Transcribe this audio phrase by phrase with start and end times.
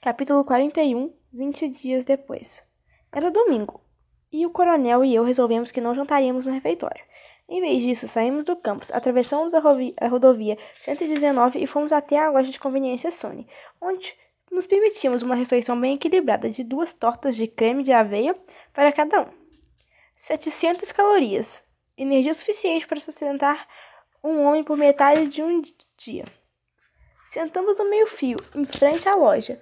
[0.00, 2.62] Capítulo 41 20 dias depois.
[3.10, 3.80] Era domingo,
[4.30, 7.04] e o coronel e eu resolvemos que não jantaríamos no refeitório.
[7.48, 12.30] Em vez disso, saímos do campus, atravessamos a, a rodovia 119 e fomos até a
[12.30, 13.44] loja de conveniência Sony,
[13.80, 14.06] onde
[14.52, 18.36] nos permitimos uma refeição bem equilibrada de duas tortas de creme de aveia
[18.72, 19.32] para cada um.
[20.16, 21.60] 700 calorias,
[21.96, 23.66] energia suficiente para sustentar
[24.22, 25.60] um homem por metade de um
[25.96, 26.24] dia.
[27.26, 29.60] Sentamos no meio-fio, em frente à loja,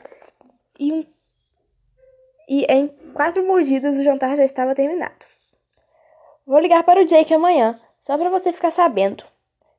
[0.78, 1.04] e, um,
[2.48, 5.24] e em quatro mordidas o jantar já estava terminado.
[6.46, 9.24] Vou ligar para o Jake amanhã, só para você ficar sabendo.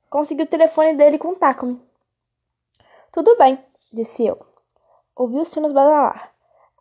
[0.09, 1.81] Consegui o telefone dele com me
[3.11, 3.57] Tudo bem,
[3.91, 4.37] disse eu.
[5.15, 6.33] Ouvi os sinos badalar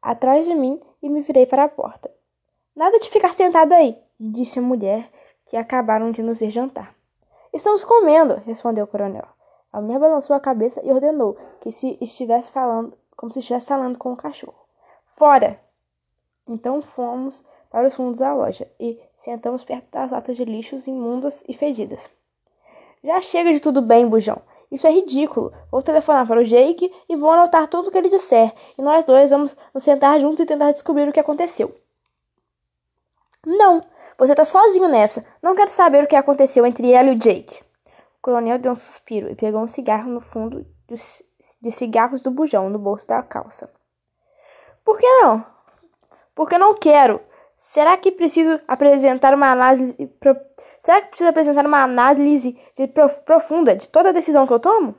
[0.02, 2.10] atrás de mim e me virei para a porta.
[2.74, 5.10] Nada de ficar sentado aí, disse a mulher
[5.46, 6.94] que acabaram de nos ver jantar.
[7.52, 9.26] Estamos comendo, respondeu o coronel.
[9.72, 13.98] A mulher balançou a cabeça e ordenou que se estivesse falando, como se estivesse falando
[13.98, 14.66] com o cachorro.
[15.16, 15.60] Fora!
[16.46, 21.42] Então fomos para os fundos da loja e sentamos perto das latas de lixos imundas
[21.48, 22.08] e fedidas.
[23.02, 24.40] Já chega de tudo bem, bujão.
[24.70, 25.52] Isso é ridículo.
[25.70, 28.52] Vou telefonar para o Jake e vou anotar tudo o que ele disser.
[28.76, 31.74] E nós dois vamos nos sentar juntos e tentar descobrir o que aconteceu.
[33.44, 33.84] Não,
[34.18, 35.24] você tá sozinho nessa.
[35.40, 37.60] Não quero saber o que aconteceu entre ela e o Jake.
[38.18, 40.66] O coronel deu um suspiro e pegou um cigarro no fundo
[41.60, 43.70] de cigarros do bujão no bolso da calça.
[44.84, 45.44] Por que não?
[46.34, 47.20] Porque não quero.
[47.60, 49.94] Será que preciso apresentar uma análise.
[50.20, 50.36] Pro...
[50.82, 52.86] Será que preciso apresentar uma análise de
[53.24, 54.94] profunda de toda a decisão que eu tomo?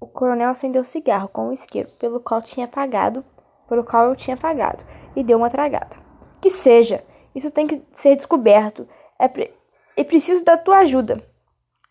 [0.00, 3.24] O coronel acendeu o cigarro com o isqueiro pelo qual tinha pagado,
[3.68, 4.84] pelo qual eu tinha pagado,
[5.16, 5.96] e deu uma tragada.
[6.40, 8.88] Que seja, isso tem que ser descoberto.
[9.18, 9.52] É pre...
[9.96, 11.20] E preciso da tua ajuda,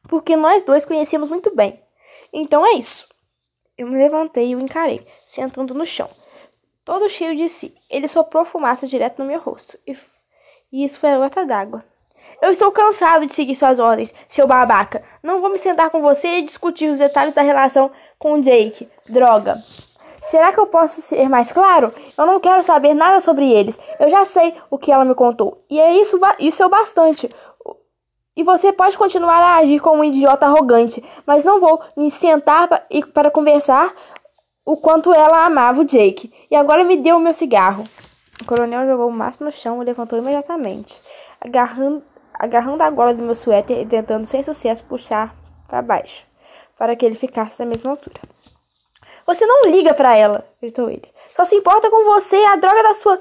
[0.07, 1.81] porque nós dois conhecemos muito bem.
[2.31, 3.05] Então é isso.
[3.77, 6.09] Eu me levantei e o encarei, sentando no chão
[6.87, 7.75] todo cheio de si.
[7.89, 9.77] Ele soprou fumaça direto no meu rosto.
[9.85, 9.97] E,
[10.71, 11.83] e isso foi a gota d'água.
[12.41, 15.03] Eu estou cansado de seguir suas ordens, seu babaca.
[15.21, 18.87] Não vou me sentar com você e discutir os detalhes da relação com o Jake.
[19.09, 19.61] Droga.
[20.23, 21.93] Será que eu posso ser mais claro?
[22.17, 23.77] Eu não quero saber nada sobre eles.
[23.99, 25.61] Eu já sei o que ela me contou.
[25.69, 27.29] E é isso, isso é o bastante.
[28.37, 32.67] E você pode continuar a agir como um idiota arrogante, mas não vou me sentar
[33.11, 33.91] para conversar
[34.63, 36.31] o quanto ela amava o Jake.
[36.51, 37.83] E agora me deu o meu cigarro.
[38.39, 41.01] O coronel jogou o maço no chão e levantou imediatamente,
[41.41, 45.35] agarrando, agarrando a gola do meu suéter e tentando sem sucesso puxar
[45.67, 46.23] para baixo,
[46.77, 48.21] para que ele ficasse na mesma altura.
[49.25, 51.11] Você não liga para ela, gritou ele.
[51.35, 53.19] Só se importa com você e a droga da sua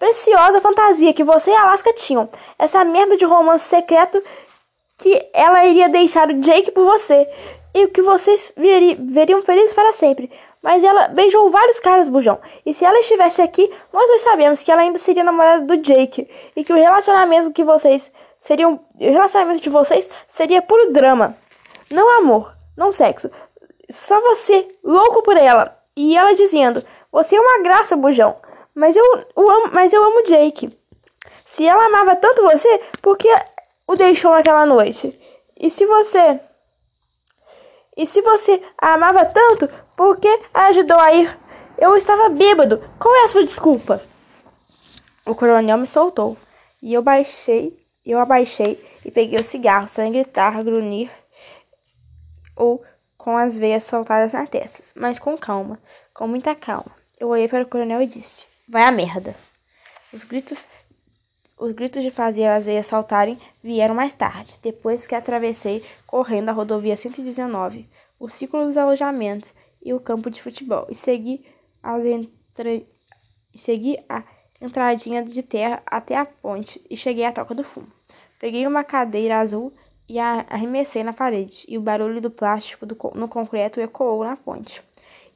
[0.00, 2.28] preciosa fantasia que você e Alaska tinham.
[2.58, 4.22] Essa merda de romance secreto
[5.00, 7.26] que ela iria deixar o Jake por você
[7.72, 10.30] e que vocês veriam felizes para sempre.
[10.62, 12.38] Mas ela beijou vários caras, bujão.
[12.66, 16.28] E se ela estivesse aqui, nós dois sabemos que ela ainda seria namorada do Jake.
[16.54, 18.78] E que o relacionamento que vocês seriam.
[19.00, 21.34] O relacionamento de vocês seria puro drama.
[21.90, 23.30] Não amor, não sexo.
[23.88, 25.78] Só você, louco por ela.
[25.96, 28.36] E ela dizendo: Você é uma graça, bujão.
[28.74, 30.78] Mas eu, o amo, mas eu amo Jake.
[31.46, 33.28] Se ela amava tanto você, por que
[33.90, 35.18] o deixou naquela noite?
[35.58, 36.40] E se você.
[37.96, 41.36] E se você a amava tanto, por que a ajudou a ir?
[41.76, 42.78] Eu estava bêbado.
[43.00, 44.00] Qual é a sua desculpa?
[45.26, 46.36] O coronel me soltou
[46.80, 51.10] e eu baixei, eu abaixei e peguei o cigarro sem gritar, grunhir
[52.54, 52.84] ou
[53.18, 55.80] com as veias soltadas na testa, mas com calma,
[56.14, 56.94] com muita calma.
[57.18, 59.34] Eu olhei para o coronel e disse: Vai a merda.
[60.12, 60.66] Os gritos
[61.60, 66.52] os gritos de fazer as veias saltarem vieram mais tarde, depois que atravessei correndo a
[66.52, 67.86] rodovia 119,
[68.18, 71.44] o ciclo dos alojamentos e o campo de futebol e segui,
[72.06, 72.88] entre...
[73.54, 74.24] segui a
[74.60, 77.88] entradinha de terra até a ponte e cheguei à toca do fumo.
[78.38, 79.72] Peguei uma cadeira azul
[80.08, 84.34] e a arremessei na parede, e o barulho do plástico do, no concreto ecoou na
[84.34, 84.82] ponte.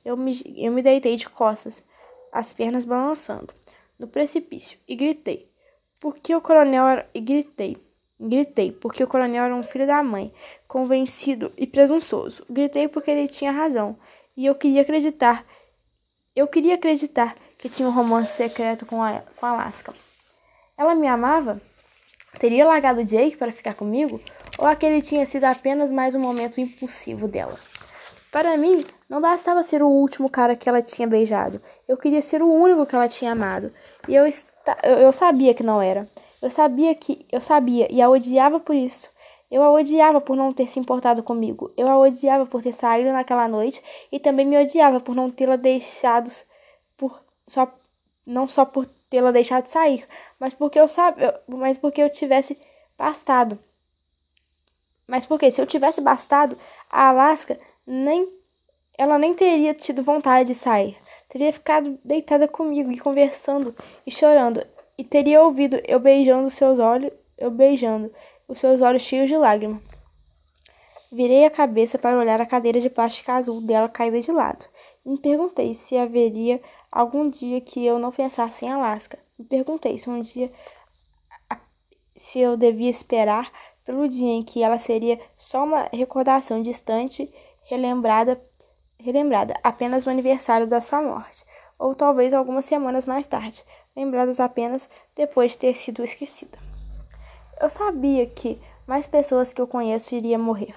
[0.03, 1.85] Eu me, eu me deitei de costas,
[2.33, 3.55] as pernas balançando,
[3.99, 5.54] no precipício, e gritei.
[6.05, 7.09] Porque o coronel era...
[7.15, 7.79] E gritei.
[8.21, 10.31] Gritei, porque o coronel era um filho da mãe,
[10.69, 12.45] convencido e presunçoso.
[12.51, 13.97] Gritei porque ele tinha razão.
[14.37, 15.47] E eu queria acreditar.
[16.37, 19.95] Eu queria acreditar que tinha um romance secreto com a, com Alaska.
[20.77, 21.59] Ela me amava?
[22.39, 24.21] Teria largado Jake para ficar comigo?
[24.59, 27.59] Ou aquele tinha sido apenas mais um momento impulsivo dela?
[28.31, 31.63] Para mim, não bastava ser o último cara que ela tinha beijado.
[31.89, 33.73] Eu queria ser o único que ela tinha amado.
[34.07, 34.27] E eu,
[34.83, 36.09] eu sabia que não era.
[36.41, 37.27] Eu sabia que.
[37.31, 39.11] Eu sabia e a odiava por isso.
[39.51, 41.73] Eu a odiava por não ter se importado comigo.
[41.77, 45.57] Eu a odiava por ter saído naquela noite e também me odiava por não tê-la
[45.57, 46.31] deixado
[47.47, 47.73] só
[48.27, 50.07] não só por tê-la deixado sair,
[50.41, 52.59] mas porque eu sabia, mas porque eu tivesse
[52.97, 53.59] bastado.
[55.07, 56.59] Mas porque se eu tivesse bastado,
[56.91, 58.33] a Alaska nem
[58.97, 60.97] ela nem teria tido vontade de sair.
[61.35, 63.75] Teria ficado deitada comigo e conversando
[64.07, 64.65] e chorando,
[64.97, 68.09] e teria ouvido eu beijando seus olhos, eu beijando
[68.47, 69.83] os seus olhos cheios de lágrimas.
[71.11, 74.65] Virei a cabeça para olhar a cadeira de plástico azul dela caída de lado.
[75.05, 79.19] E me perguntei se haveria algum dia que eu não pensasse em Alaska.
[79.37, 80.53] Me perguntei se um dia
[82.15, 83.51] se eu devia esperar
[83.85, 87.29] pelo dia em que ela seria só uma recordação distante,
[87.65, 88.41] relembrada,
[88.99, 91.45] relembrada apenas no aniversário da sua morte,
[91.79, 93.65] ou talvez algumas semanas mais tarde,
[93.95, 96.59] lembradas apenas depois de ter sido esquecida.
[97.61, 100.75] Eu sabia que mais pessoas que eu conheço iriam morrer.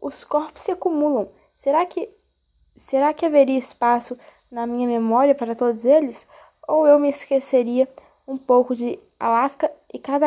[0.00, 1.28] Os corpos se acumulam.
[1.54, 2.08] Será que
[2.76, 4.18] será que haveria espaço
[4.50, 6.26] na minha memória para todos eles?
[6.66, 7.88] Ou eu me esqueceria
[8.26, 10.26] um pouco de Alaska e cada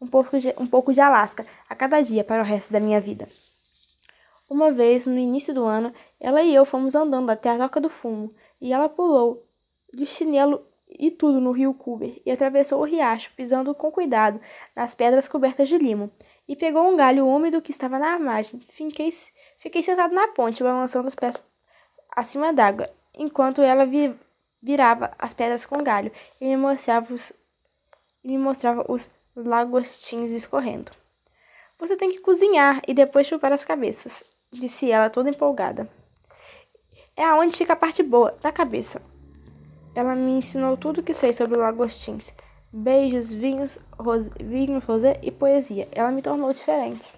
[0.00, 3.00] um pouco de, um pouco de Alaska a cada dia para o resto da minha
[3.00, 3.28] vida.
[4.48, 7.90] Uma vez, no início do ano, ela e eu fomos andando até a toca do
[7.90, 9.46] fumo e ela pulou
[9.92, 14.40] de chinelo e tudo no rio Cuber e atravessou o riacho, pisando com cuidado
[14.74, 16.10] nas pedras cobertas de limo,
[16.48, 18.58] e pegou um galho úmido que estava na margem.
[18.70, 19.10] Fiquei,
[19.58, 21.36] fiquei sentado na ponte, balançando os pés
[22.10, 24.14] acima d'água, enquanto ela vi,
[24.62, 26.10] virava as pedras com galho
[26.40, 27.32] e me mostrava os,
[28.24, 30.90] me mostrava os lagostinhos escorrendo.
[31.78, 35.88] Você tem que cozinhar e depois chupar as cabeças, disse ela toda empolgada.
[37.16, 39.02] É aonde fica a parte boa, da cabeça.
[39.94, 42.32] Ela me ensinou tudo o que sei sobre lagostins.
[42.72, 45.88] Beijos, vinhos, rosé, vinhos, rosé e poesia.
[45.90, 47.12] Ela me tornou diferente.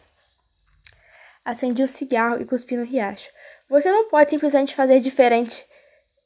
[1.45, 3.29] Acendi o cigarro e cuspi no riacho.
[3.69, 5.67] Você não pode simplesmente fazer diferente.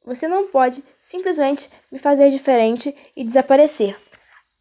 [0.04, 3.96] Você não pode simplesmente me fazer diferente e desaparecer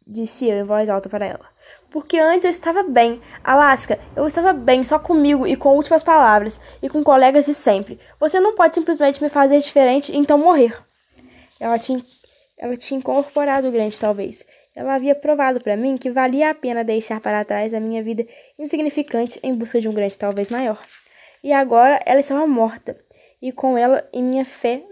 [0.06, 1.53] disse eu em voz alta para ela.
[1.94, 3.20] Porque antes eu estava bem.
[3.44, 8.00] Alaska, eu estava bem só comigo e com últimas palavras, e com colegas de sempre.
[8.18, 10.76] Você não pode simplesmente me fazer diferente e então morrer.
[11.60, 12.04] Ela tinha,
[12.58, 14.44] ela tinha incorporado o grande, talvez.
[14.74, 18.26] Ela havia provado para mim que valia a pena deixar para trás a minha vida
[18.58, 20.84] insignificante em busca de um grande, talvez maior.
[21.44, 22.98] E agora ela estava morta,
[23.40, 24.82] e com ela e minha fé,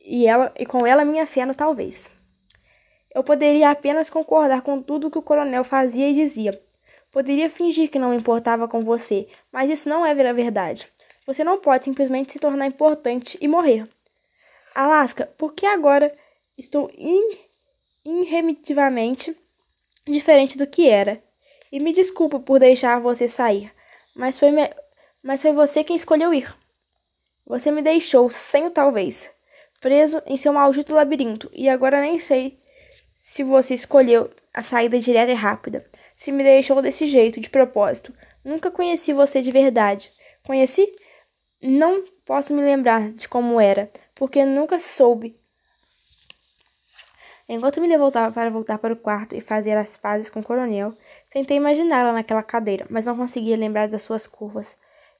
[0.00, 2.10] e ela e com ela minha fé no talvez.
[3.18, 6.62] Eu poderia apenas concordar com tudo que o coronel fazia e dizia.
[7.10, 10.86] Poderia fingir que não me importava com você, mas isso não é a verdade.
[11.26, 13.88] Você não pode simplesmente se tornar importante e morrer.
[14.72, 16.16] Alaska, por que agora
[16.56, 17.38] estou in
[18.04, 19.36] irremediavelmente
[20.06, 21.20] diferente do que era?
[21.72, 23.72] E me desculpa por deixar você sair,
[24.14, 24.50] mas foi,
[25.24, 26.56] mas foi você quem escolheu ir.
[27.44, 29.28] Você me deixou sem o talvez,
[29.80, 32.60] preso em seu maldito labirinto, e agora nem sei
[33.28, 35.84] se você escolheu a saída direta e rápida.
[36.16, 38.10] Se me deixou desse jeito, de propósito.
[38.42, 40.10] Nunca conheci você de verdade.
[40.46, 40.90] Conheci?
[41.60, 45.38] Não posso me lembrar de como era, porque nunca soube.
[47.46, 50.96] Enquanto me levantava para voltar para o quarto e fazer as pazes com o coronel,
[51.30, 54.74] tentei imaginá-la naquela cadeira, mas não conseguia lembrar das suas curvas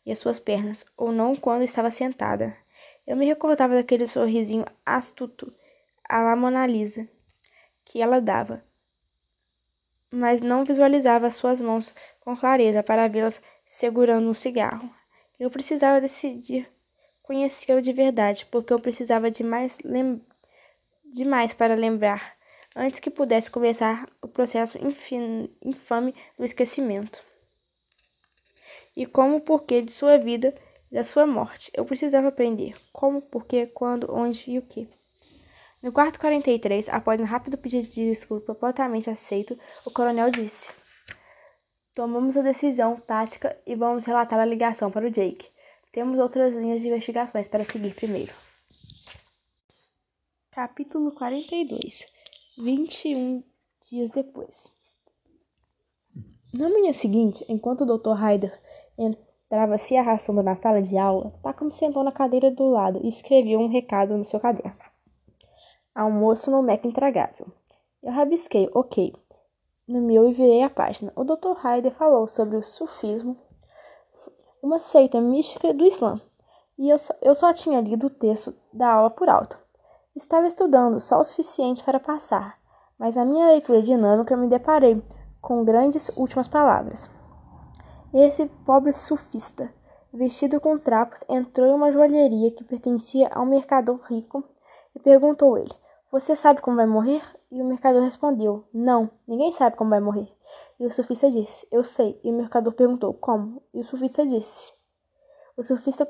[0.06, 2.56] e as suas pernas, ou não quando estava sentada.
[3.06, 5.52] Eu me recordava daquele sorrisinho astuto
[6.08, 7.06] à la Mona Lisa
[7.88, 8.62] que ela dava,
[10.10, 14.90] mas não visualizava suas mãos com clareza para vê-las segurando um cigarro.
[15.40, 16.70] Eu precisava decidir
[17.22, 20.22] conhecê-lo de verdade, porque eu precisava de mais, lem
[21.04, 22.36] de mais para lembrar,
[22.76, 24.78] antes que pudesse começar o processo
[25.62, 27.22] infame do esquecimento.
[28.94, 30.54] E como o porquê de sua vida
[30.90, 31.70] e da sua morte.
[31.74, 34.88] Eu precisava aprender como, porquê, quando, onde e o que.
[35.80, 39.56] No quarto 43, após um rápido pedido de desculpa totalmente aceito,
[39.86, 40.72] o coronel disse:
[41.94, 45.48] Tomamos a decisão tática e vamos relatar a ligação para o Jake.
[45.92, 48.32] Temos outras linhas de investigações para seguir primeiro.
[50.50, 52.06] Capítulo 42
[52.58, 53.44] 21
[53.88, 54.72] dias depois.
[56.52, 58.14] Na manhã seguinte, enquanto o Dr.
[58.14, 58.60] Ryder
[58.98, 63.60] entrava se arrastando na sala de aula, Takumi sentou na cadeira do lado e escreveu
[63.60, 64.87] um recado no seu caderno.
[65.98, 67.48] Almoço no Mac intragável.
[68.00, 69.12] Eu rabisquei, ok.
[69.88, 71.12] No meu e virei a página.
[71.16, 71.54] O Dr.
[71.56, 73.36] Hyder falou sobre o sufismo,
[74.62, 76.20] uma seita mística do Islã.
[76.78, 79.58] E eu só, eu só tinha lido o texto da aula por alto.
[80.14, 82.60] Estava estudando só o suficiente para passar,
[82.96, 85.02] mas na minha leitura dinâmica me deparei
[85.42, 87.10] com grandes últimas palavras.
[88.14, 89.68] Esse pobre sufista,
[90.12, 94.44] vestido com trapos, entrou em uma joalheria que pertencia a um mercador rico
[94.94, 95.74] e perguntou ele:
[96.10, 97.22] Você sabe como vai morrer?
[97.50, 100.32] E o mercador respondeu: Não, ninguém sabe como vai morrer.
[100.80, 102.18] E o surfista disse: Eu sei.
[102.24, 103.62] E o mercador perguntou: Como?
[103.74, 104.72] E o surfista disse:
[105.54, 106.08] O surfista,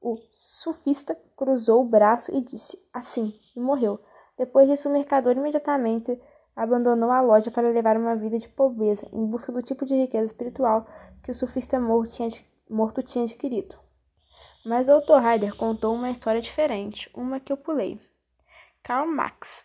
[0.00, 4.00] o surfista cruzou o braço e disse: Assim, e morreu.
[4.36, 6.20] Depois disso, o mercador imediatamente
[6.56, 10.26] abandonou a loja para levar uma vida de pobreza em busca do tipo de riqueza
[10.26, 10.86] espiritual
[11.22, 12.28] que o surfista morto tinha,
[12.68, 13.76] morto tinha adquirido.
[14.64, 15.20] Mas o Dr.
[15.22, 18.00] Ryder contou uma história diferente, uma que eu pulei.
[18.86, 19.64] Karl Marx,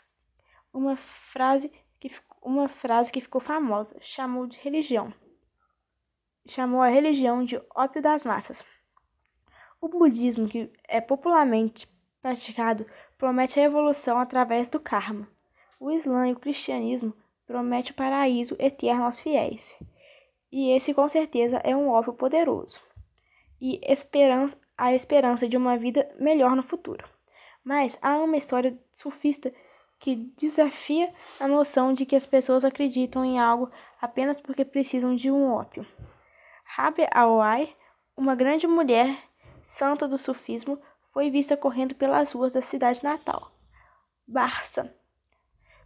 [0.74, 0.98] uma
[1.32, 2.12] frase que,
[2.42, 5.14] uma frase que ficou famosa, chamou de religião.
[6.48, 8.66] Chamou a religião de ópio das massas.
[9.80, 11.88] O budismo, que é popularmente
[12.20, 12.84] praticado,
[13.16, 15.28] promete a evolução através do karma.
[15.80, 19.72] O Islã e o cristianismo prometem o paraíso eterno aos fiéis.
[20.52, 22.82] E esse com certeza é um óbvio poderoso.
[23.62, 27.08] E esperança, a esperança de uma vida melhor no futuro.
[27.64, 29.54] Mas há uma história surfista
[30.00, 35.30] que desafia a noção de que as pessoas acreditam em algo apenas porque precisam de
[35.30, 35.86] um ópio.
[36.66, 37.74] Rabi Awai,
[38.18, 39.16] uma grande mulher
[39.70, 40.80] santa do surfismo,
[41.14, 43.52] foi vista correndo pelas ruas da cidade natal,
[44.28, 44.94] Barça,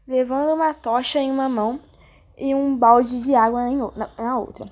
[0.08, 1.82] levando uma tocha em uma mão
[2.38, 3.62] e um balde de água
[4.18, 4.72] na outra.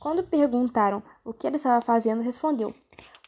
[0.00, 2.74] Quando perguntaram o que ele estava fazendo, respondeu: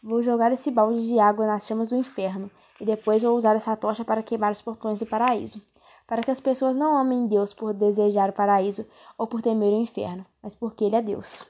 [0.03, 2.51] Vou jogar esse balde de água nas chamas do inferno
[2.83, 5.63] e depois vou usar essa tocha para queimar os portões do paraíso.
[6.05, 8.85] Para que as pessoas não amem Deus por desejar o paraíso
[9.17, 11.47] ou por temer o inferno, mas porque Ele é Deus.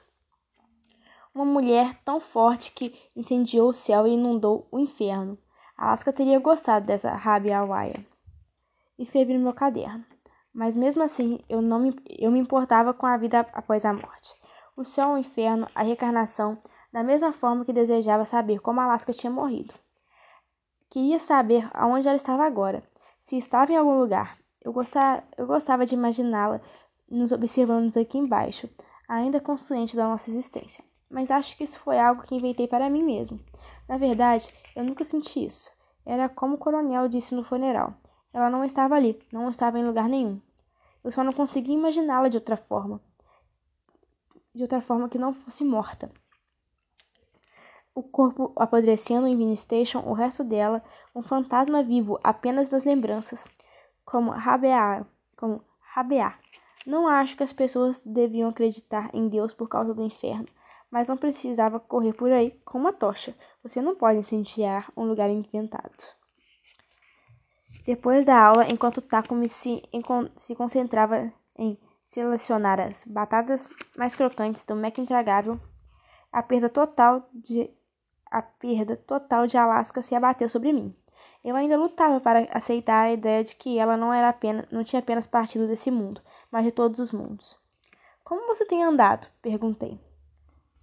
[1.33, 5.35] Uma mulher tão forte que incendiou o céu e inundou o inferno.
[5.75, 8.05] Alaska teria gostado dessa Rabia Hawaii
[8.99, 10.05] escrevi no meu caderno.
[10.53, 14.35] Mas mesmo assim, eu não me, eu me importava com a vida após a morte.
[14.77, 16.59] O céu, o inferno, a reencarnação,
[16.91, 19.73] da mesma forma que desejava saber como Alaska tinha morrido.
[20.93, 22.83] Queria saber aonde ela estava agora,
[23.23, 24.37] se estava em algum lugar.
[24.61, 26.61] Eu gostava, eu gostava de imaginá-la
[27.09, 28.69] nos observando aqui embaixo,
[29.09, 30.83] ainda consciente da nossa existência.
[31.09, 33.39] Mas acho que isso foi algo que inventei para mim mesmo.
[33.89, 35.71] Na verdade, eu nunca senti isso.
[36.05, 37.95] Era como o coronel disse no funeral.
[38.31, 40.39] Ela não estava ali, não estava em lugar nenhum.
[41.03, 43.01] Eu só não conseguia imaginá-la de outra forma.
[44.53, 46.11] De outra forma que não fosse morta.
[47.95, 50.83] O corpo apodrecendo em Vini Station, o resto dela,
[51.15, 53.47] um fantasma vivo apenas das lembranças.
[54.03, 55.05] Como rabear,
[55.37, 56.39] como rabear.
[56.85, 60.47] Não acho que as pessoas deviam acreditar em Deus por causa do inferno,
[60.89, 63.35] mas não precisava correr por aí com uma tocha.
[63.61, 65.91] Você não pode incendiar um lugar inventado.
[67.85, 69.83] Depois da aula, enquanto Takumi se,
[70.37, 75.59] se concentrava em selecionar as batatas mais crocantes do Mac intragável,
[76.31, 77.69] a perda total de
[78.33, 80.93] a perda total de Alaska se abateu sobre mim.
[81.45, 84.99] Eu ainda lutava para aceitar a ideia de que ela não era apenas, não tinha
[84.99, 86.19] apenas partido desse mundo,
[86.51, 87.55] mas de todos os mundos.
[88.23, 89.27] Como você tem andado?
[89.39, 89.99] perguntei.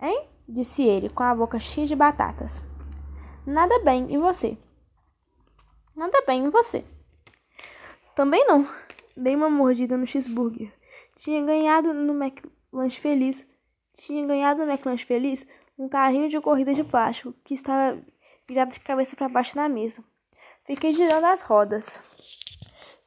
[0.00, 0.28] Hein?
[0.49, 2.62] disse ele, com a boca cheia de batatas.
[3.45, 4.57] Nada bem, e você?
[5.97, 6.85] Nada bem, e você?
[8.14, 8.69] Também não.
[9.16, 10.73] Dei uma mordida no cheeseburger.
[11.16, 13.45] Tinha ganhado no McLanche Feliz.
[13.95, 15.47] Tinha ganhado no McLanche Feliz
[15.80, 17.99] um carrinho de corrida de plástico que estava
[18.46, 20.04] virado de cabeça para baixo na mesa.
[20.66, 22.02] Fiquei girando as rodas.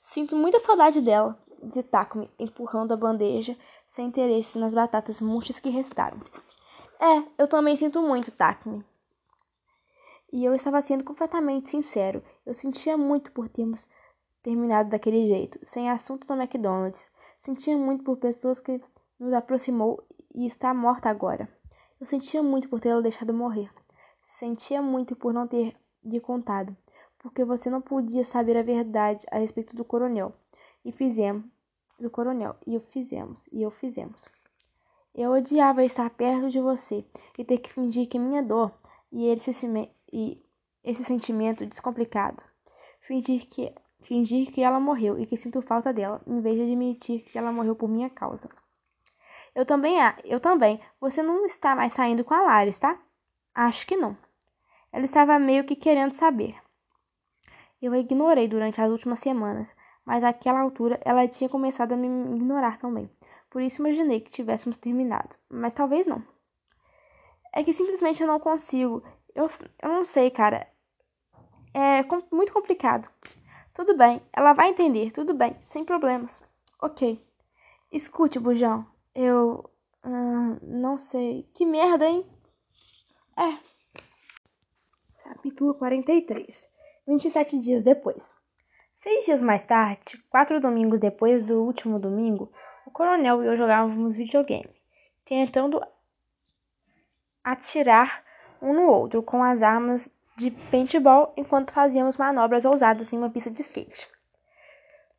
[0.01, 3.56] Sinto muita saudade dela, disse Takumi, empurrando a bandeja
[3.92, 6.20] sem interesse nas batatas murchas que restaram.
[7.00, 8.84] É, eu também sinto muito, Takumi.
[10.32, 12.24] E eu estava sendo completamente sincero.
[12.44, 13.88] Eu sentia muito por termos
[14.42, 17.08] terminado daquele jeito, sem assunto no McDonald's.
[17.39, 18.82] Sentia muito por pessoas que
[19.20, 20.03] nos aproximou
[20.34, 21.48] e está morta agora.
[22.03, 23.72] Eu sentia muito por tê-la deixado morrer.
[24.25, 26.75] Sentia muito por não ter lhe contado,
[27.17, 30.33] porque você não podia saber a verdade a respeito do coronel.
[30.83, 31.45] E fizemos
[31.98, 34.22] do coronel, e o fizemos, e eu fizemos.
[35.15, 37.05] Eu odiava estar perto de você
[37.38, 38.74] e ter que fingir que minha dor
[39.10, 39.65] e esse,
[40.12, 40.43] e
[40.83, 42.43] esse sentimento descomplicado.
[43.07, 47.24] Fingir que, fingir que ela morreu e que sinto falta dela, em vez de admitir
[47.24, 48.50] que ela morreu por minha causa.
[49.55, 50.81] Eu também, eu também.
[51.00, 53.00] Você não está mais saindo com a Laris, tá?
[53.53, 54.17] Acho que não.
[54.91, 56.55] Ela estava meio que querendo saber.
[57.81, 62.07] Eu a ignorei durante as últimas semanas, mas àquela altura ela tinha começado a me
[62.36, 63.10] ignorar também.
[63.50, 66.24] Por isso imaginei que tivéssemos terminado, mas talvez não.
[67.53, 69.03] É que simplesmente eu não consigo.
[69.36, 69.48] Eu,
[69.81, 70.67] eu não sei, cara.
[71.74, 73.07] É com, muito complicado.
[73.74, 76.41] Tudo bem, ela vai entender, tudo bem, sem problemas.
[76.81, 77.24] Ok.
[77.91, 78.93] Escute, Bujão.
[79.15, 79.70] Eu.
[80.03, 81.48] Uh, não sei.
[81.53, 82.25] Que merda, hein?
[83.38, 83.58] É.
[85.24, 86.70] Capítulo 43.
[87.08, 88.34] 27 dias depois.
[88.96, 92.50] Seis dias mais tarde, quatro domingos depois do último domingo,
[92.86, 94.70] o coronel e eu jogávamos videogame,
[95.25, 95.82] tentando
[97.43, 98.24] atirar
[98.62, 103.51] um no outro com as armas de paintball enquanto fazíamos manobras ousadas em uma pista
[103.51, 104.10] de skate.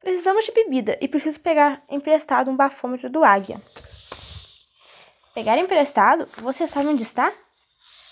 [0.05, 3.59] Precisamos de bebida e preciso pegar emprestado um bafômetro do Águia.
[5.35, 6.29] Pegar emprestado?
[6.43, 7.33] Você sabe onde está?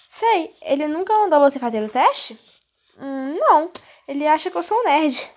[0.09, 0.57] Sei.
[0.63, 2.41] Ele nunca mandou você fazer o teste?
[2.99, 3.71] Hum, não.
[4.09, 5.31] Ele acha que eu sou um nerd.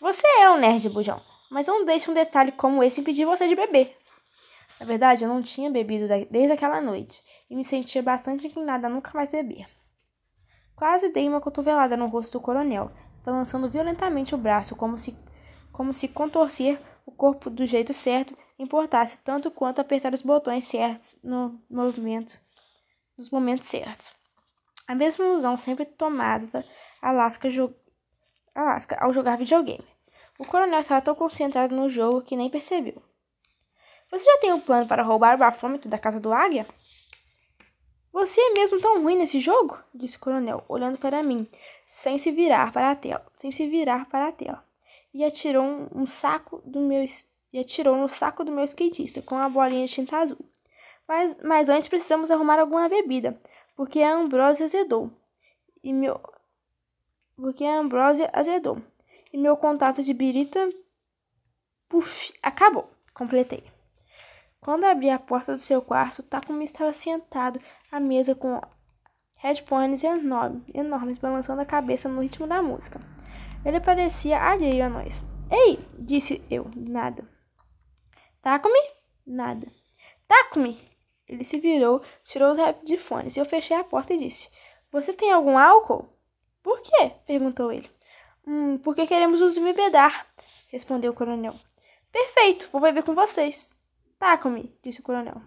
[0.00, 1.20] Você é um nerd, bujão.
[1.50, 3.96] Mas não deixe um detalhe como esse impedir você de beber.
[4.78, 7.20] Na verdade, eu não tinha bebido desde aquela noite
[7.50, 9.66] e me sentia bastante inclinada a nunca mais beber.
[10.76, 12.92] Quase dei uma cotovelada no rosto do coronel,
[13.24, 15.16] balançando violentamente o braço como se,
[15.76, 21.18] como se contorcer o corpo do jeito certo importasse tanto quanto apertar os botões certos
[21.22, 22.40] no movimento,
[23.16, 24.14] nos momentos certos.
[24.88, 26.64] A mesma ilusão sempre tomava
[27.02, 27.48] Alaska,
[28.54, 29.84] Alaska ao jogar videogame.
[30.38, 33.02] O coronel estava tão concentrado no jogo que nem percebeu.
[34.10, 36.66] Você já tem um plano para roubar o bafômetro da casa do águia?
[38.12, 39.78] Você é mesmo tão ruim nesse jogo?
[39.94, 41.46] disse o coronel, olhando para mim,
[41.90, 44.65] sem se virar para a tela, sem se virar para a tela.
[45.16, 47.02] E atirou um, um saco do meu
[47.50, 50.36] e atirou no saco do meu skatista com a bolinha de tinta azul.
[51.08, 53.40] Mas, mas antes precisamos arrumar alguma bebida,
[53.74, 55.10] porque a Ambrósia azedou.
[55.82, 56.20] E meu
[57.34, 57.80] porque a
[58.34, 58.82] azedou.
[59.32, 60.68] E meu contato de birita
[61.88, 62.90] puf, acabou.
[63.14, 63.64] Completei.
[64.60, 67.58] Quando abri a porta do seu quarto, Takumi estava sentado
[67.90, 68.60] à mesa com
[69.36, 73.15] headphones enormes, enormes balançando a cabeça no ritmo da música.
[73.66, 75.20] Ele parecia alheio a nós.
[75.50, 75.84] Ei!
[75.98, 77.28] disse eu, nada.
[78.40, 78.78] Takumi?
[79.26, 79.66] Nada.
[80.28, 80.88] Takumi!
[81.26, 84.48] Ele se virou, tirou os headphones eu fechei a porta e disse:
[84.92, 86.08] Você tem algum álcool?
[86.62, 87.10] Por quê?
[87.26, 87.90] perguntou ele.
[88.46, 90.28] Hum, porque queremos nos embebedar,
[90.68, 91.56] respondeu o coronel.
[92.12, 93.76] Perfeito, vou beber com vocês.
[94.16, 95.42] Takumi, disse o coronel.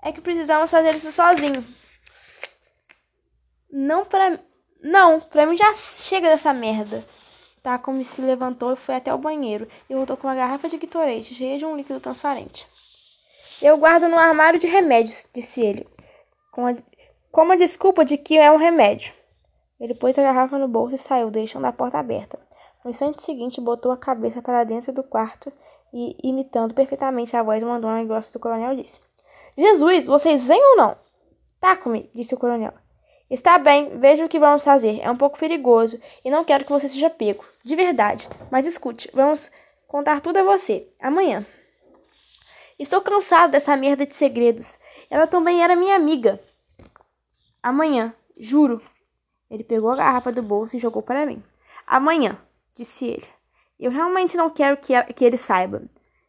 [0.00, 1.62] É que precisamos fazer isso sozinho.
[3.70, 4.40] Não pra.
[4.80, 7.06] Não, pra mim já chega dessa merda.
[7.62, 11.34] Takumi se levantou e foi até o banheiro e voltou com uma garrafa de Gatorade
[11.34, 12.66] cheia de um líquido transparente.
[13.60, 15.86] Eu guardo no armário de remédios, disse ele,
[16.52, 16.74] com a,
[17.32, 19.12] com a desculpa de que é um remédio.
[19.80, 22.38] Ele pôs a garrafa no bolso e saiu, deixando a porta aberta.
[22.84, 25.52] No instante seguinte, botou a cabeça para dentro do quarto
[25.92, 29.00] e, imitando perfeitamente a voz mandona e grossa do coronel, disse:
[29.56, 30.96] Jesus, vocês vêm ou não?
[31.60, 32.72] Taco-me, disse o coronel.
[33.30, 35.00] Está bem, veja o que vamos fazer.
[35.00, 37.44] É um pouco perigoso e não quero que você seja pego.
[37.62, 38.28] De verdade.
[38.50, 39.50] Mas escute, vamos
[39.86, 40.88] contar tudo a você.
[40.98, 41.46] Amanhã.
[42.78, 44.78] Estou cansado dessa merda de segredos.
[45.10, 46.40] Ela também era minha amiga.
[47.62, 48.80] Amanhã, juro.
[49.50, 51.42] Ele pegou a garrafa do bolso e jogou para mim.
[51.86, 52.38] Amanhã,
[52.76, 53.26] disse ele.
[53.78, 55.82] Eu realmente não quero que, que ele saiba,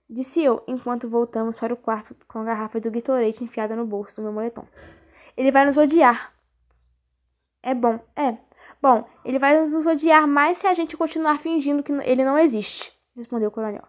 [0.09, 4.15] disse eu, enquanto voltamos para o quarto com a garrafa do Gatorade enfiada no bolso
[4.15, 4.65] do meu moletom.
[5.35, 6.31] Ele vai nos odiar.
[7.61, 8.37] É bom, é.
[8.81, 12.93] Bom, ele vai nos odiar mais se a gente continuar fingindo que ele não existe,
[13.15, 13.83] respondeu o coronel.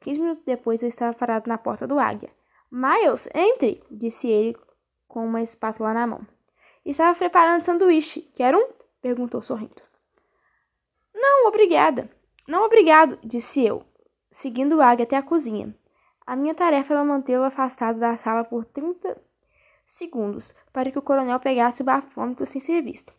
[0.00, 2.30] Quinze minutos depois eu estava parado na porta do Águia.
[2.70, 4.56] Miles, entre, disse ele
[5.06, 6.26] com uma espátula na mão.
[6.84, 8.22] Estava preparando sanduíche.
[8.34, 8.68] Quer um?
[9.00, 9.82] perguntou sorrindo.
[11.14, 12.10] Não, obrigada.
[12.46, 13.84] Não, obrigado, disse eu,
[14.30, 15.74] seguindo o águia até a cozinha.
[16.24, 19.16] A minha tarefa era mantê-lo afastado da sala por 30
[19.90, 23.12] segundos, para que o coronel pegasse o bafômetro sem ser visto.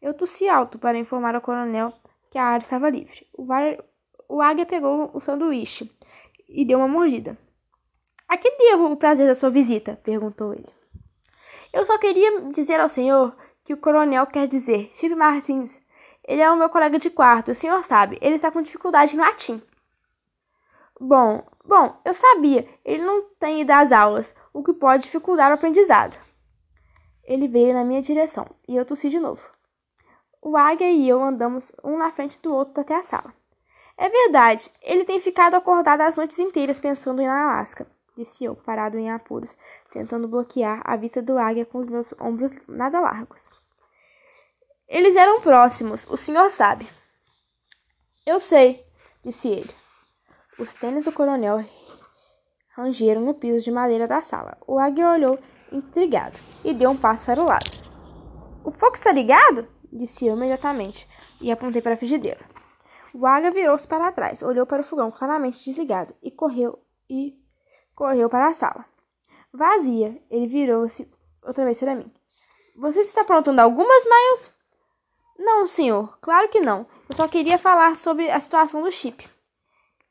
[0.00, 1.92] Eu tossi alto para informar ao coronel
[2.30, 3.26] que a área estava livre.
[3.32, 3.78] O, var...
[4.28, 5.90] o águia pegou o sanduíche
[6.48, 7.36] e deu uma mordida.
[8.28, 10.00] A que devo o prazer da sua visita?
[10.02, 10.68] perguntou ele.
[11.72, 15.80] Eu só queria dizer ao senhor que o coronel quer dizer Chip Martins
[16.24, 19.18] ele é o meu colega de quarto, o senhor sabe, ele está com dificuldade em
[19.18, 19.60] latim.
[21.04, 25.54] Bom, bom, eu sabia, ele não tem ido às aulas, o que pode dificultar o
[25.54, 26.16] aprendizado.
[27.24, 29.42] Ele veio na minha direção e eu tossi de novo.
[30.40, 33.34] O Águia e eu andamos um na frente do outro até a sala.
[33.98, 37.84] É verdade, ele tem ficado acordado as noites inteiras pensando em Alasca,
[38.16, 39.56] disse eu, parado em apuros,
[39.92, 43.50] tentando bloquear a vista do águia com os meus ombros nada largos.
[44.86, 46.88] Eles eram próximos, o senhor sabe.
[48.24, 48.86] Eu sei,
[49.24, 49.81] disse ele.
[50.58, 51.64] Os tênis do coronel
[52.76, 54.58] rangeram no piso de madeira da sala.
[54.66, 55.38] O águia olhou
[55.70, 57.70] intrigado e deu um passo para o lado.
[58.64, 59.66] O fogo está ligado?
[59.92, 61.08] Disse eu imediatamente
[61.40, 62.40] e apontei para a frigideira.
[63.14, 67.34] O águia virou-se para trás, olhou para o fogão claramente desligado e correu e
[67.94, 68.84] correu para a sala.
[69.52, 70.20] Vazia.
[70.30, 71.10] Ele virou-se
[71.42, 72.10] outra vez para mim.
[72.76, 74.54] Você está aprontando algumas, Miles?
[75.38, 76.86] Não, senhor, claro que não.
[77.08, 79.28] Eu só queria falar sobre a situação do chip.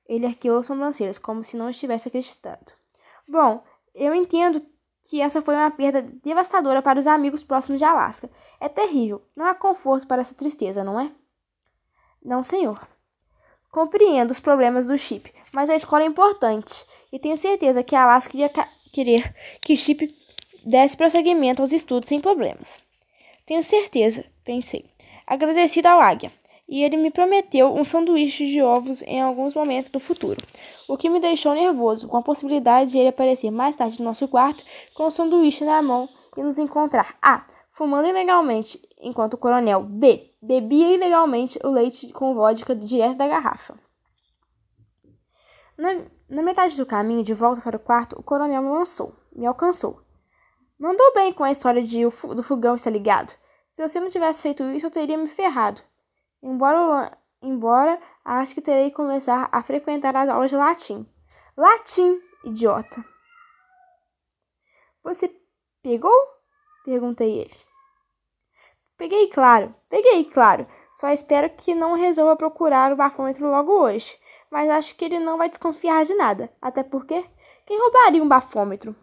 [0.07, 2.73] Ele arqueou as sobrancelhas, como se não estivesse acreditado.
[3.27, 4.61] Bom, eu entendo
[5.03, 8.29] que essa foi uma perda devastadora para os amigos próximos de Alaska.
[8.59, 9.21] É terrível.
[9.35, 11.11] Não há conforto para essa tristeza, não é?
[12.23, 12.87] Não, senhor.
[13.71, 18.35] Compreendo os problemas do chip, mas a escola é importante e tenho certeza que Alaska
[18.35, 18.49] iria
[18.91, 20.15] querer que Chip
[20.65, 22.79] desse prosseguimento aos estudos sem problemas.
[23.45, 24.89] Tenho certeza, pensei,
[25.25, 26.31] agradecida ao águia,
[26.71, 30.41] e ele me prometeu um sanduíche de ovos em alguns momentos do futuro,
[30.88, 34.25] o que me deixou nervoso com a possibilidade de ele aparecer mais tarde no nosso
[34.25, 34.63] quarto
[34.95, 36.07] com o sanduíche na mão
[36.38, 37.45] e nos encontrar A.
[37.73, 40.31] Fumando ilegalmente, enquanto o coronel B.
[40.41, 43.77] bebia ilegalmente o leite com vodka direto da garrafa.
[45.77, 49.45] Na, na metade do caminho, de volta para o quarto, o coronel me lançou, me
[49.45, 50.01] alcançou.
[50.79, 53.34] Mandou bem com a história de, do fogão estar ligado.
[53.75, 55.81] Se você não tivesse feito isso, eu teria me ferrado.
[56.41, 61.08] Embora, embora acho que terei que começar a frequentar as aulas de latim.
[61.56, 63.04] Latim, idiota.
[65.04, 65.34] Você
[65.82, 66.15] pegou?
[66.86, 67.58] Perguntei ele.
[68.97, 69.75] Peguei, claro.
[69.89, 70.67] Peguei, claro.
[70.95, 74.19] Só espero que não resolva procurar o bafômetro logo hoje
[74.51, 76.51] mas acho que ele não vai desconfiar de nada.
[76.62, 77.25] Até porque,
[77.65, 78.93] quem roubaria um bafômetro?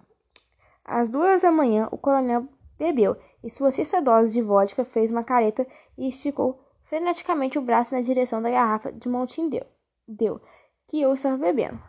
[0.84, 2.46] Às duas da manhã, o coronel
[2.78, 7.94] bebeu e sua cesta dose de vodka fez uma careta e esticou freneticamente o braço
[7.94, 9.66] na direção da garrafa de Mountain Dew,
[10.06, 10.40] deu
[10.88, 11.80] que eu estava bebendo.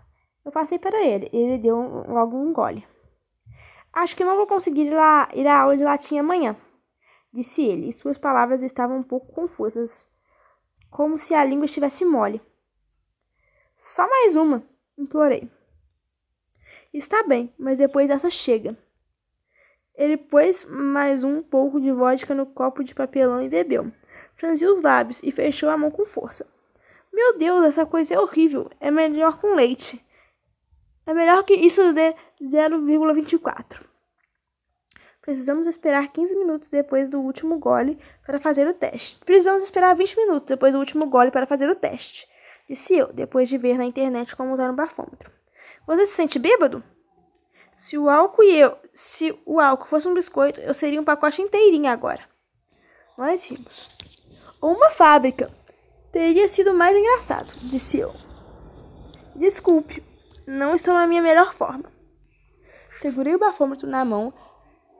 [0.43, 2.85] Eu passei para ele e ele deu logo um gole.
[3.93, 6.55] Acho que não vou conseguir ir, lá, ir à aula de latim amanhã,
[7.33, 10.07] disse ele, e suas palavras estavam um pouco confusas,
[10.91, 12.41] como se a língua estivesse mole.
[13.79, 14.63] Só mais uma,
[14.97, 15.49] implorei.
[16.93, 18.77] Está bem, mas depois dessa chega.
[19.95, 23.91] Ele pôs mais um pouco de vodka no copo de papelão e bebeu.
[24.39, 26.47] Franziu os lábios e fechou a mão com força.
[27.13, 28.71] Meu Deus, essa coisa é horrível.
[28.79, 30.03] É melhor com leite.
[31.05, 33.85] É melhor que isso de 0,24.
[35.21, 39.19] Precisamos esperar 15 minutos depois do último gole para fazer o teste.
[39.25, 42.27] Precisamos esperar 20 minutos depois do último gole para fazer o teste
[42.69, 45.31] disse eu, depois de ver na internet como usar um bafômetro.
[45.87, 46.83] Você se sente bêbado?
[47.79, 51.41] Se o álcool e eu, se o álcool fosse um biscoito, eu seria um pacote
[51.41, 52.21] inteirinho agora.
[53.17, 53.89] Nós rimos.
[54.61, 55.51] Ou uma fábrica.
[56.11, 58.13] Teria sido mais engraçado, disse eu.
[59.35, 60.03] Desculpe,
[60.47, 61.91] não estou na minha melhor forma.
[63.01, 64.33] Segurei o bafômetro na mão,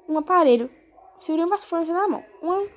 [0.08, 0.70] um aparelho.
[1.20, 2.68] Segurei o bafômetro na mão, um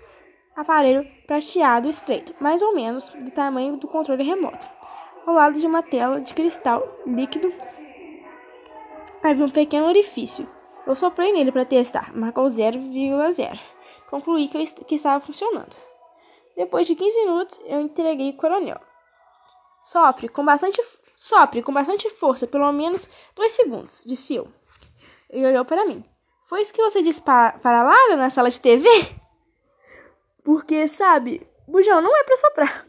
[0.56, 4.66] aparelho prateado estreito, mais ou menos do tamanho do controle remoto.
[5.24, 7.52] Ao lado de uma tela de cristal líquido
[9.22, 10.48] havia um pequeno orifício.
[10.84, 13.60] Eu soprei nele para testar, marcou 0,0.
[14.10, 15.76] Concluí que, que estava funcionando.
[16.56, 18.80] Depois de 15 minutos, eu entreguei o coronel.
[19.84, 20.80] Sopre com bastante,
[21.16, 24.48] sopre com bastante força, pelo menos dois segundos, disse eu.
[25.30, 26.04] Ele olhou para mim.
[26.46, 28.86] Foi isso que você disse para, para Lara na sala de TV?
[30.44, 32.86] Porque, sabe, bujão não é para soprar.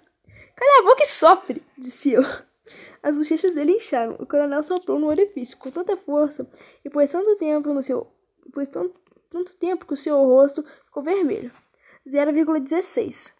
[0.55, 2.23] Cala a boca e sofre, disse eu.
[3.01, 4.15] As bochechas dele incharam.
[4.19, 6.49] O coronel soprou no orifício com tanta força
[6.85, 8.07] e pôs tanto tempo no seu.
[8.53, 8.99] Pôs tanto,
[9.29, 11.51] tanto tempo que o seu rosto ficou vermelho.
[12.07, 13.33] 0,16.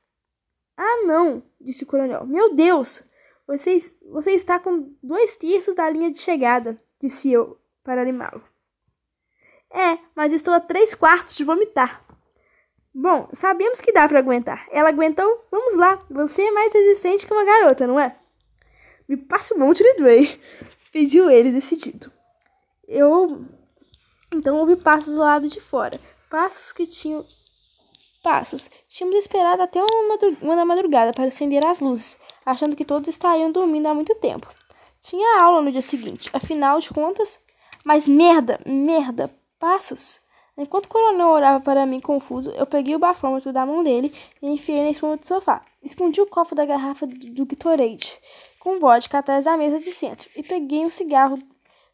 [0.77, 2.25] Ah, não, disse o coronel.
[2.25, 3.03] Meu Deus!
[3.47, 3.77] Você,
[4.09, 8.41] você está com dois terços da linha de chegada, disse eu para animá-lo.
[9.69, 12.05] É, mas estou a três quartos de vomitar.
[12.93, 14.67] Bom, sabemos que dá para aguentar.
[14.71, 15.45] Ela aguentou?
[15.49, 16.05] Vamos lá.
[16.11, 18.15] Você é mais resistente que uma garota, não é?
[19.09, 20.39] Me passa um monte de Dway,
[20.91, 22.11] pediu ele decidido.
[22.87, 23.45] Eu
[24.31, 25.99] então ouvi passos ao lado de fora.
[26.29, 27.25] Passos que tinham
[28.23, 28.71] passos.
[28.87, 29.79] Tínhamos esperado até
[30.41, 34.47] uma da madrugada para acender as luzes, achando que todos estariam dormindo há muito tempo.
[35.01, 37.39] Tinha aula no dia seguinte, afinal de contas.
[37.83, 40.21] Mas merda, merda, passos.
[40.57, 44.47] Enquanto o coronel olhava para mim confuso, eu peguei o bafômetro da mão dele e
[44.47, 45.65] enfiei na espuma do sofá.
[45.81, 48.17] Escondi o copo da garrafa do Gatorade
[48.59, 51.37] com vodka atrás da mesa de centro e peguei um cigarro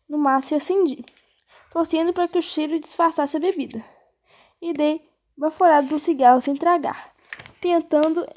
[0.08, 1.04] no maço e acendi,
[1.72, 3.84] torcendo para que o cheiro disfarçasse a bebida.
[4.62, 5.09] E dei
[5.40, 7.14] baforado no cigarro sem tragar,
[7.62, 8.28] tentando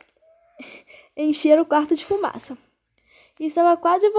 [1.16, 2.56] encher o quarto de fumaça.
[3.40, 4.10] Estava quase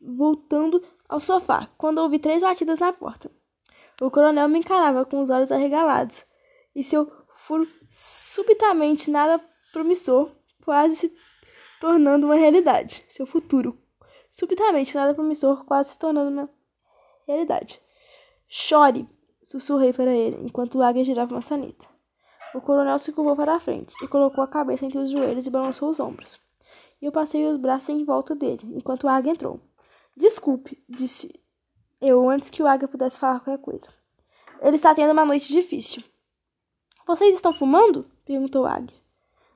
[0.00, 3.30] voltando ao sofá quando ouvi três batidas na porta.
[4.00, 6.24] O coronel me encarava com os olhos arregalados,
[6.74, 7.10] e seu
[7.46, 9.40] furo subitamente nada
[9.72, 10.30] promissor,
[10.64, 11.16] quase se
[11.80, 13.04] tornando uma realidade.
[13.10, 13.76] Seu futuro,
[14.30, 16.50] subitamente nada promissor, quase se tornando uma
[17.26, 17.80] realidade.
[18.48, 19.08] Chore,
[19.50, 21.84] sussurrei para ele, enquanto o águia girava uma sanita.
[22.54, 25.50] O coronel se curvou para a frente e colocou a cabeça entre os joelhos e
[25.50, 26.38] balançou os ombros.
[27.02, 29.60] Eu passei os braços em volta dele, enquanto o Águia entrou.
[30.16, 31.40] Desculpe, disse
[32.00, 33.88] eu antes que o Águia pudesse falar qualquer coisa.
[34.62, 36.02] Ele está tendo uma noite difícil.
[37.06, 38.06] Vocês estão fumando?
[38.24, 38.96] perguntou o Águia.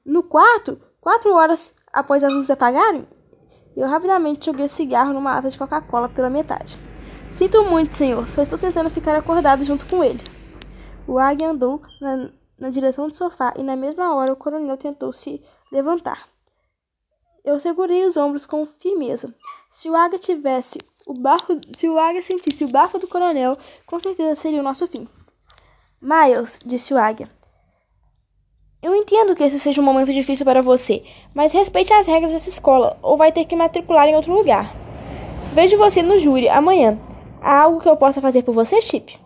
[0.04, 0.80] No quarto?
[1.00, 3.06] Quatro horas após as luzes apagarem?
[3.76, 6.78] Eu rapidamente joguei o cigarro numa lata de Coca-Cola pela metade.
[7.34, 8.28] Sinto muito, senhor.
[8.28, 10.22] Só estou tentando ficar acordado junto com ele.
[11.06, 15.12] O águia andou na, na direção do sofá e na mesma hora o coronel tentou
[15.12, 16.28] se levantar.
[17.44, 19.34] Eu segurei os ombros com firmeza.
[19.72, 23.98] Se o águia tivesse o barco, se o águia sentisse o barco do coronel, com
[23.98, 25.08] certeza seria o nosso fim.
[26.00, 27.28] Miles, disse o águia.
[28.80, 32.48] Eu entendo que esse seja um momento difícil para você, mas respeite as regras dessa
[32.48, 34.74] escola, ou vai ter que matricular em outro lugar.
[35.52, 36.98] Vejo você no júri amanhã.
[37.44, 39.20] Há algo que eu possa fazer por você, Chip?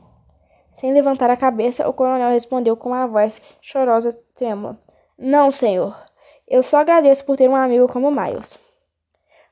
[0.73, 4.77] Sem levantar a cabeça, o coronel respondeu com uma voz chorosa trêmula.
[5.17, 5.97] Não, senhor.
[6.45, 8.59] Eu só agradeço por ter um amigo como Miles.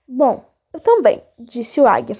[0.09, 2.19] Bom, eu também, disse o águia.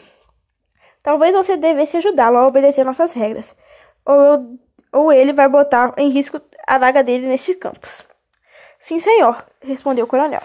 [1.03, 3.57] Talvez você devesse ajudá-lo a obedecer nossas regras,
[4.05, 4.59] ou, eu,
[4.93, 8.07] ou ele vai botar em risco a vaga dele neste campus.
[8.79, 10.43] Sim, senhor, respondeu o coronel.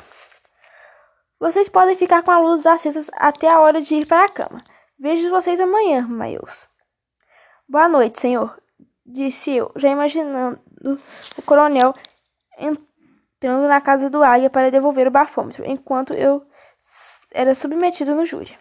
[1.40, 4.64] Vocês podem ficar com as luzes acesas até a hora de ir para a cama.
[5.02, 6.70] Vejo vocês amanhã, Miles.
[7.68, 8.56] Boa noite, senhor,
[9.04, 10.62] disse eu, já imaginando
[11.36, 11.96] o coronel
[12.56, 16.46] entrando na casa do águia para devolver o bafômetro, enquanto eu
[17.32, 18.56] era submetido no júri.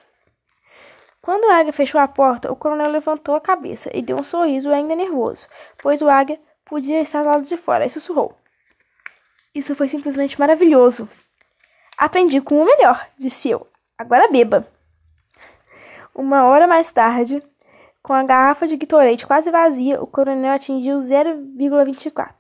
[1.21, 4.71] Quando o águia fechou a porta, o coronel levantou a cabeça e deu um sorriso
[4.71, 8.35] ainda nervoso, pois o águia podia estar lado de fora e sussurrou.
[9.55, 11.07] Isso foi simplesmente maravilhoso.
[11.99, 13.67] Aprendi com o melhor, disse eu.
[13.99, 14.80] Agora beba.
[16.21, 17.43] Uma hora mais tarde,
[18.03, 22.31] com a garrafa de Gatorade quase vazia, o coronel atingiu 0,24.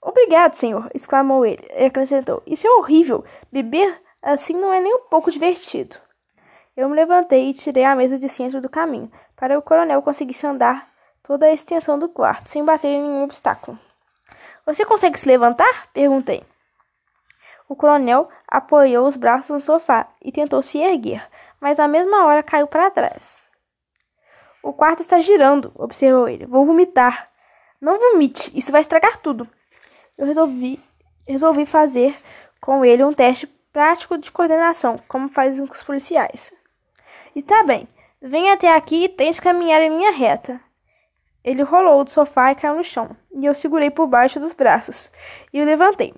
[0.00, 3.22] Obrigado, senhor, exclamou ele e acrescentou: Isso é horrível.
[3.52, 5.98] Beber assim não é nem um pouco divertido.
[6.74, 10.46] Eu me levantei e tirei a mesa de centro do caminho, para o coronel conseguisse
[10.46, 10.88] andar
[11.22, 13.78] toda a extensão do quarto, sem bater em nenhum obstáculo.
[14.64, 15.90] Você consegue se levantar?
[15.92, 16.42] perguntei.
[17.68, 21.28] O coronel apoiou os braços no sofá e tentou se erguer,
[21.62, 23.40] mas na mesma hora caiu para trás.
[24.64, 26.44] O quarto está girando, observou ele.
[26.44, 27.30] Vou vomitar.
[27.80, 29.48] Não vomite, isso vai estragar tudo.
[30.18, 30.82] Eu resolvi,
[31.26, 32.16] resolvi fazer
[32.60, 36.52] com ele um teste prático de coordenação, como fazem com os policiais.
[37.34, 37.86] Está bem,
[38.20, 40.60] venha até aqui e tente caminhar em linha reta.
[41.44, 45.12] Ele rolou do sofá e caiu no chão, e eu segurei por baixo dos braços
[45.52, 46.12] e o levantei.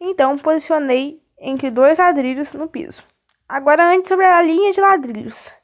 [0.00, 3.04] Então posicionei entre dois ladrilhos no piso.
[3.48, 5.54] Agora ande sobre a linha de ladrilhos.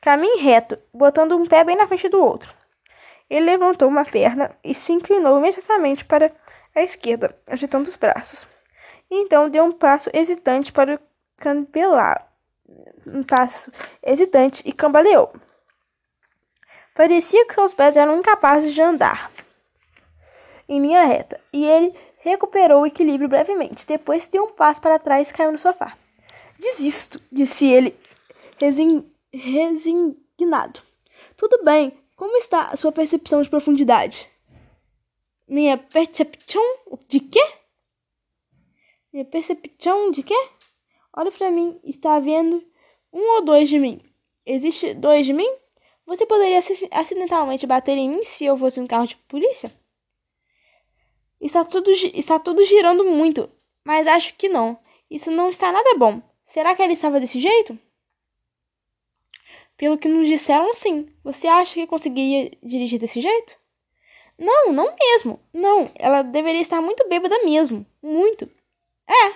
[0.00, 2.52] Caminhe reto, botando um pé bem na frente do outro.
[3.28, 6.32] Ele levantou uma perna e se inclinou imediatamente para
[6.74, 8.46] a esquerda, agitando os braços.
[9.10, 11.00] Então deu um passo hesitante para o
[11.36, 12.26] campelar.
[13.06, 13.72] Um passo
[14.02, 15.32] hesitante e cambaleou.
[16.94, 19.30] Parecia que seus pés eram incapazes de andar
[20.68, 23.86] em linha reta, e ele recuperou o equilíbrio brevemente.
[23.86, 25.96] Depois deu um passo para trás e caiu no sofá.
[26.58, 27.94] Desisto, disse ele,
[28.58, 30.82] resign resignado.
[31.36, 31.96] Tudo bem.
[32.16, 34.28] Como está a sua percepção de profundidade?
[35.46, 36.62] Minha percepção
[37.08, 37.52] de quê?
[39.12, 40.48] Minha percepção de quê?
[41.16, 41.78] Olha para mim.
[41.84, 42.64] Está vendo
[43.12, 44.02] um ou dois de mim?
[44.44, 45.48] Existe dois de mim?
[46.06, 46.58] Você poderia
[46.90, 49.72] acidentalmente bater em mim se eu fosse um carro de polícia?
[51.40, 53.48] Está tudo, está tudo girando muito,
[53.84, 54.78] mas acho que não.
[55.08, 56.20] Isso não está nada bom.
[56.48, 57.78] Será que ela estava desse jeito?
[59.76, 61.08] Pelo que nos disseram, sim.
[61.22, 63.54] Você acha que conseguiria dirigir desse jeito?
[64.38, 65.38] Não, não mesmo.
[65.52, 67.84] Não, ela deveria estar muito bêbada mesmo.
[68.02, 68.50] Muito.
[69.06, 69.34] É,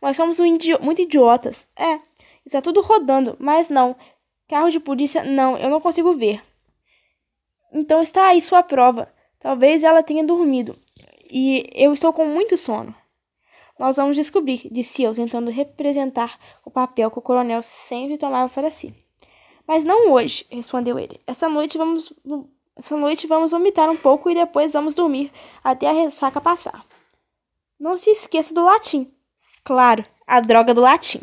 [0.00, 1.68] nós somos um idi muito idiotas.
[1.76, 2.00] É,
[2.46, 3.94] está tudo rodando, mas não.
[4.48, 6.42] Carro de polícia, não, eu não consigo ver.
[7.72, 9.12] Então está aí sua prova.
[9.38, 10.78] Talvez ela tenha dormido.
[11.30, 12.94] E eu estou com muito sono.
[13.78, 18.70] Nós vamos descobrir, disse eu, tentando representar o papel que o coronel sempre tomava para
[18.70, 18.94] si.
[19.66, 21.20] Mas não hoje, respondeu ele.
[21.26, 22.12] Essa noite vamos
[22.76, 25.30] essa noite vamos vomitar um pouco e depois vamos dormir
[25.62, 26.84] até a ressaca passar.
[27.78, 29.12] Não se esqueça do latim.
[29.62, 31.20] Claro, a droga do latim.